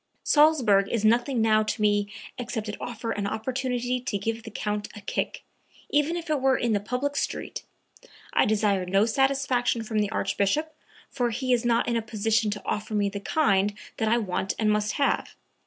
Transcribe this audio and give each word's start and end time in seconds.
"Salzburg 0.23 0.89
is 0.89 1.05
nothing 1.05 1.43
now 1.43 1.61
to 1.61 1.79
me 1.79 2.11
except 2.39 2.67
it 2.67 2.75
offer 2.81 3.11
an 3.11 3.27
opportunity 3.27 3.99
to 3.99 4.17
give 4.17 4.41
the 4.41 4.49
Count 4.49 4.87
a 4.95 5.01
kick...even 5.01 6.17
if 6.17 6.27
it 6.27 6.41
were 6.41 6.57
in 6.57 6.73
the 6.73 6.79
public 6.79 7.15
street. 7.15 7.65
I 8.33 8.45
desire 8.45 8.83
no 8.87 9.05
satisfaction 9.05 9.83
from 9.83 9.99
the 9.99 10.09
Archbishop, 10.11 10.75
for 11.11 11.29
he 11.29 11.53
is 11.53 11.65
not 11.65 11.87
in 11.87 11.95
a 11.97 12.01
position 12.01 12.49
to 12.49 12.65
offer 12.65 12.95
me 12.95 13.09
the 13.09 13.19
kind 13.19 13.75
that 13.97 14.07
I 14.07 14.17
want 14.17 14.55
and 14.57 14.71
must 14.71 14.93
have. 14.93 15.35